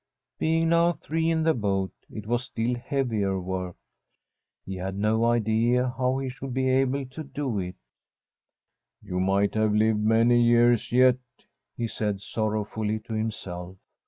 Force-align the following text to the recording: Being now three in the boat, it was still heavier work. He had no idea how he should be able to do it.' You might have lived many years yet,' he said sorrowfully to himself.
Being 0.39 0.69
now 0.69 0.93
three 0.93 1.29
in 1.29 1.43
the 1.43 1.53
boat, 1.53 1.91
it 2.09 2.25
was 2.25 2.45
still 2.45 2.73
heavier 2.73 3.39
work. 3.39 3.75
He 4.65 4.77
had 4.77 4.97
no 4.97 5.25
idea 5.25 5.93
how 5.95 6.17
he 6.17 6.27
should 6.27 6.55
be 6.55 6.67
able 6.69 7.05
to 7.05 7.23
do 7.23 7.59
it.' 7.59 7.75
You 9.07 9.19
might 9.19 9.53
have 9.53 9.75
lived 9.75 9.99
many 9.99 10.41
years 10.41 10.91
yet,' 10.91 11.19
he 11.77 11.87
said 11.87 12.19
sorrowfully 12.23 12.97
to 13.01 13.13
himself. 13.13 13.77